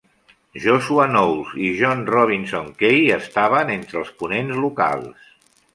Joshua 0.61 1.05
Knowles 1.11 1.51
i 1.67 1.69
John 1.81 2.03
Robinson 2.15 2.73
Kay 2.81 3.07
estaven 3.21 3.75
entre 3.79 4.05
els 4.05 4.15
ponents 4.25 4.63
locals. 4.67 5.35